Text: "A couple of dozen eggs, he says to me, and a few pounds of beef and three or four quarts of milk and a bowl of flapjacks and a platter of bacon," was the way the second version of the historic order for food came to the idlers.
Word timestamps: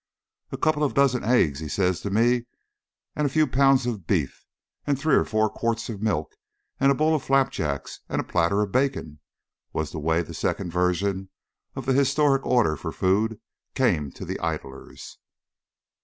"A 0.51 0.57
couple 0.57 0.83
of 0.83 0.95
dozen 0.95 1.23
eggs, 1.23 1.59
he 1.59 1.67
says 1.67 2.01
to 2.01 2.09
me, 2.09 2.45
and 3.15 3.27
a 3.27 3.29
few 3.29 3.45
pounds 3.45 3.85
of 3.85 4.07
beef 4.07 4.47
and 4.87 4.97
three 4.99 5.13
or 5.13 5.23
four 5.23 5.47
quarts 5.47 5.89
of 5.89 6.01
milk 6.01 6.35
and 6.79 6.91
a 6.91 6.95
bowl 6.95 7.13
of 7.13 7.21
flapjacks 7.21 7.99
and 8.09 8.19
a 8.19 8.23
platter 8.23 8.63
of 8.63 8.71
bacon," 8.71 9.19
was 9.73 9.91
the 9.91 9.99
way 9.99 10.23
the 10.23 10.33
second 10.33 10.71
version 10.71 11.29
of 11.75 11.85
the 11.85 11.93
historic 11.93 12.43
order 12.47 12.75
for 12.75 12.91
food 12.91 13.39
came 13.75 14.09
to 14.13 14.25
the 14.25 14.39
idlers. 14.39 15.19